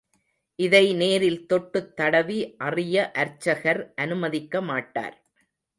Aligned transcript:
இதை 0.59 0.93
நேரில் 0.93 1.45
தொட்டுத் 1.45 1.95
தடவி 1.95 2.39
அறிய 2.57 3.11
அர்ச்சகர் 3.11 3.93
அனுமதிக்கமாட்டார். 4.01 5.17